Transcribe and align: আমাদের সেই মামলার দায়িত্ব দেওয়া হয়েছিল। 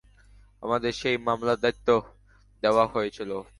আমাদের 0.63 0.91
সেই 0.91 1.17
মামলার 1.17 1.57
দায়িত্ব 1.59 1.87
দেওয়া 2.63 2.85
হয়েছিল। 2.87 3.31